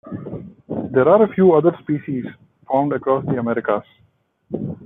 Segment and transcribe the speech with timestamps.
[0.95, 2.25] There are a few other species
[2.67, 3.83] found across the Americas.